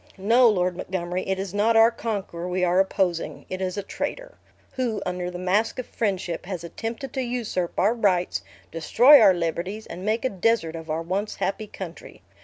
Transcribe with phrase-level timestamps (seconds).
[0.17, 4.39] "No, Lord Montgomery, it is not our conqueror we are opposing; it is a traitor,
[4.71, 8.41] who, under the mask of friendship, has attempted to usurp our rights,
[8.71, 12.23] destroy our liberties, and make a desert of our once happy country.